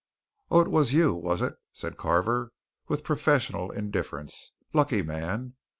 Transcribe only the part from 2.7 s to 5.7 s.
with professional indifference. "Lucky man!